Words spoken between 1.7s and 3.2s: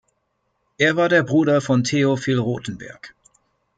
Theophil Rothenberg.